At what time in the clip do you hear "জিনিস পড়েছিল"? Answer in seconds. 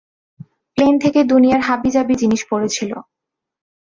2.15-2.91